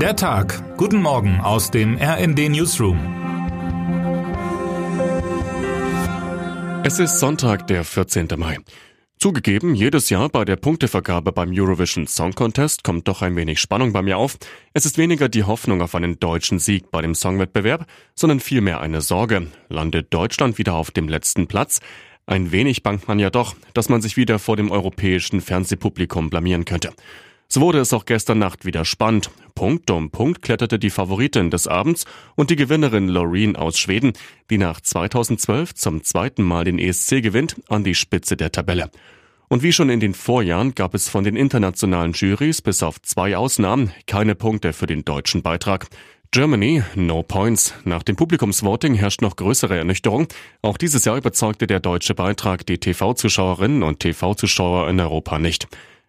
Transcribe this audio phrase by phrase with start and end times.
[0.00, 0.76] Der Tag.
[0.76, 2.98] Guten Morgen aus dem RND Newsroom.
[6.84, 8.28] Es ist Sonntag, der 14.
[8.36, 8.58] Mai.
[9.18, 13.94] Zugegeben, jedes Jahr bei der Punktevergabe beim Eurovision Song Contest kommt doch ein wenig Spannung
[13.94, 14.36] bei mir auf.
[14.74, 19.00] Es ist weniger die Hoffnung auf einen deutschen Sieg bei dem Songwettbewerb, sondern vielmehr eine
[19.00, 19.46] Sorge.
[19.70, 21.80] Landet Deutschland wieder auf dem letzten Platz?
[22.26, 26.66] Ein wenig bangt man ja doch, dass man sich wieder vor dem europäischen Fernsehpublikum blamieren
[26.66, 26.92] könnte.
[27.48, 29.30] So wurde es auch gestern Nacht wieder spannend.
[29.54, 32.04] Punkt um Punkt kletterte die Favoritin des Abends
[32.34, 34.12] und die Gewinnerin Loreen aus Schweden,
[34.50, 38.90] die nach 2012 zum zweiten Mal den ESC gewinnt, an die Spitze der Tabelle.
[39.48, 43.36] Und wie schon in den Vorjahren gab es von den internationalen Juries bis auf zwei
[43.36, 45.86] Ausnahmen keine Punkte für den deutschen Beitrag.
[46.32, 47.72] Germany, no points.
[47.84, 50.26] Nach dem Publikumsvoting herrscht noch größere Ernüchterung.
[50.62, 55.68] Auch dieses Jahr überzeugte der deutsche Beitrag die TV-Zuschauerinnen und TV-Zuschauer in Europa nicht.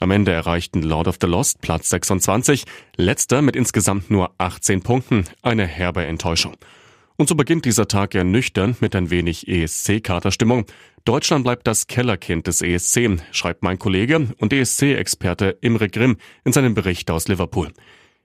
[0.00, 2.64] Am Ende erreichten Lord of the Lost Platz 26,
[2.96, 6.56] letzter mit insgesamt nur 18 Punkten, eine herbe Enttäuschung.
[7.16, 10.66] Und so beginnt dieser Tag ernüchternd mit ein wenig ESC-Katerstimmung.
[11.04, 16.74] Deutschland bleibt das Kellerkind des ESC, schreibt mein Kollege und ESC-Experte Imre Grimm in seinem
[16.74, 17.72] Bericht aus Liverpool.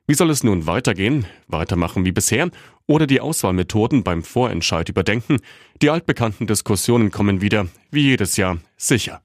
[0.06, 1.26] Wie soll es nun weitergehen?
[1.48, 2.52] Weitermachen wie bisher
[2.86, 5.40] oder die Auswahlmethoden beim Vorentscheid überdenken?
[5.82, 9.24] Die altbekannten Diskussionen kommen wieder, wie jedes Jahr, sicher.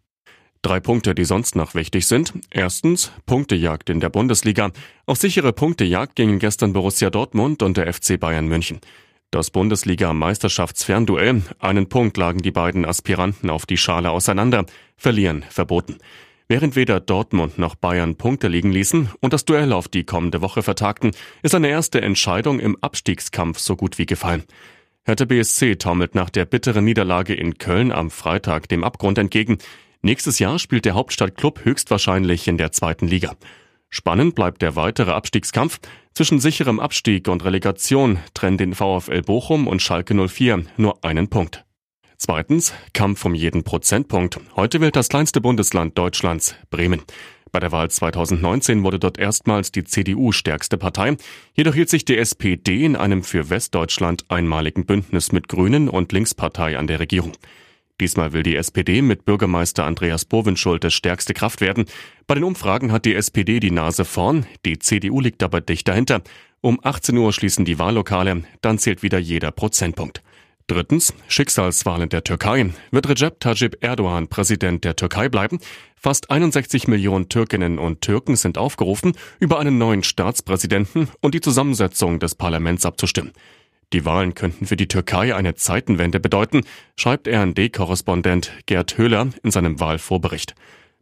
[0.63, 2.33] Drei Punkte, die sonst noch wichtig sind.
[2.51, 4.73] Erstens, Punktejagd in der Bundesliga.
[5.07, 8.81] Auf sichere Punktejagd gingen gestern Borussia Dortmund und der FC Bayern München.
[9.31, 11.43] Das Bundesliga-Meisterschaftsfernduell.
[11.59, 14.65] Einen Punkt lagen die beiden Aspiranten auf die Schale auseinander.
[14.97, 15.99] Verlieren verboten.
[16.49, 20.63] Während weder Dortmund noch Bayern Punkte liegen ließen und das Duell auf die kommende Woche
[20.63, 21.11] vertagten,
[21.43, 24.45] ist eine erste Entscheidung im Abstiegskampf so gut wie gefallen.
[25.05, 29.59] Hertha BSC taumelt nach der bitteren Niederlage in Köln am Freitag dem Abgrund entgegen.
[30.03, 33.37] Nächstes Jahr spielt der Hauptstadtklub höchstwahrscheinlich in der zweiten Liga.
[33.91, 35.81] Spannend bleibt der weitere Abstiegskampf.
[36.15, 41.65] Zwischen sicherem Abstieg und Relegation trennen den VfL Bochum und Schalke 04 nur einen Punkt.
[42.17, 44.41] Zweitens, Kampf um jeden Prozentpunkt.
[44.57, 47.03] Heute wählt das kleinste Bundesland Deutschlands, Bremen.
[47.53, 51.17] Bei der Wahl 2019 wurde dort erstmals die CDU stärkste Partei.
[51.55, 56.77] Jedoch hielt sich die SPD in einem für Westdeutschland einmaligen Bündnis mit Grünen und Linkspartei
[56.77, 57.33] an der Regierung.
[58.01, 61.87] Diesmal will die SPD mit Bürgermeister Andreas Bovenschuld stärkste Kraft werden.
[62.27, 66.23] Bei den Umfragen hat die SPD die Nase vorn, die CDU liegt aber dicht dahinter.
[66.61, 70.23] Um 18 Uhr schließen die Wahllokale, dann zählt wieder jeder Prozentpunkt.
[70.69, 72.71] Drittens, Schicksalswahl in der Türkei.
[72.91, 75.61] Wird Recep Tayyip Erdogan Präsident der Türkei bleiben?
[75.97, 82.21] Fast 61 Millionen Türkinnen und Türken sind aufgerufen, über einen neuen Staatspräsidenten und die Zusammensetzung
[82.21, 83.33] des Parlaments abzustimmen.
[83.93, 86.63] Die Wahlen könnten für die Türkei eine Zeitenwende bedeuten,
[86.97, 90.55] schreibt RND-Korrespondent Gerd Höhler in seinem Wahlvorbericht.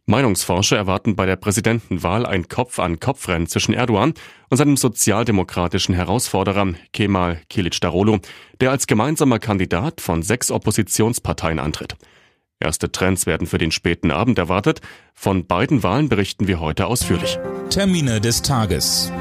[0.05, 4.13] Meinungsforscher erwarten bei der Präsidentenwahl ein Kopf-an-Kopf-Rennen zwischen Erdogan
[4.49, 8.19] und seinem sozialdemokratischen Herausforderer Kemal Kilicdaroglu,
[8.61, 11.97] der als gemeinsamer Kandidat von sechs Oppositionsparteien antritt.
[12.61, 14.79] Erste Trends werden für den späten Abend erwartet.
[15.13, 17.37] Von beiden Wahlen berichten wir heute ausführlich.
[17.69, 19.11] Termine des Tages.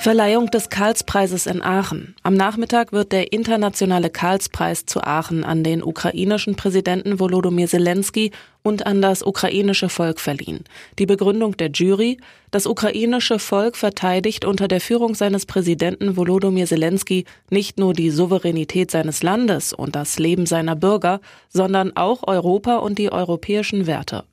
[0.00, 2.14] Verleihung des Karlspreises in Aachen.
[2.22, 8.30] Am Nachmittag wird der internationale Karlspreis zu Aachen an den ukrainischen Präsidenten Volodymyr Zelensky
[8.62, 10.64] und an das ukrainische Volk verliehen.
[10.98, 12.16] Die Begründung der Jury,
[12.50, 18.90] das ukrainische Volk verteidigt unter der Führung seines Präsidenten Volodymyr Zelensky nicht nur die Souveränität
[18.90, 24.24] seines Landes und das Leben seiner Bürger, sondern auch Europa und die europäischen Werte.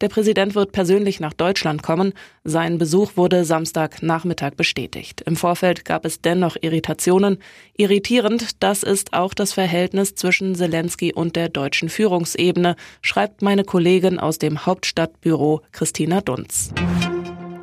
[0.00, 2.14] Der Präsident wird persönlich nach Deutschland kommen.
[2.42, 5.20] Sein Besuch wurde Samstagnachmittag bestätigt.
[5.26, 7.38] Im Vorfeld gab es dennoch Irritationen.
[7.76, 14.18] Irritierend, das ist auch das Verhältnis zwischen Zelensky und der deutschen Führungsebene, schreibt meine Kollegin
[14.18, 16.72] aus dem Hauptstadtbüro Christina Dunz.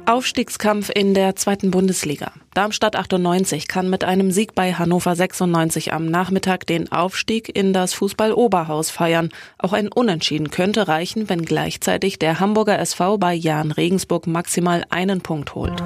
[0.07, 2.31] Aufstiegskampf in der zweiten Bundesliga.
[2.53, 7.94] Darmstadt 98 kann mit einem Sieg bei Hannover 96 am Nachmittag den Aufstieg in das
[7.94, 9.31] Fußball-Oberhaus feiern.
[9.57, 15.19] Auch ein Unentschieden könnte reichen, wenn gleichzeitig der Hamburger SV bei Jan Regensburg maximal einen
[15.19, 15.84] Punkt holt.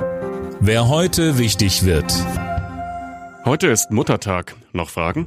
[0.60, 2.14] Wer heute wichtig wird.
[3.44, 4.56] Heute ist Muttertag.
[4.72, 5.26] Noch Fragen?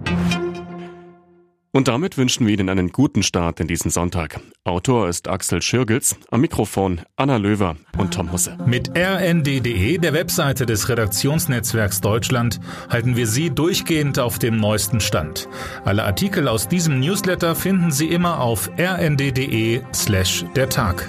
[1.72, 4.40] Und damit wünschen wir Ihnen einen guten Start in diesen Sonntag.
[4.62, 7.74] Autor ist Axel Schirgels, am Mikrofon Anna Löwer
[8.04, 8.56] und Tom Husse.
[8.66, 12.60] Mit rnd.de, der Webseite des Redaktionsnetzwerks Deutschland,
[12.90, 15.48] halten wir Sie durchgehend auf dem neuesten Stand.
[15.84, 21.08] Alle Artikel aus diesem Newsletter finden Sie immer auf rnd.de slash der Tag.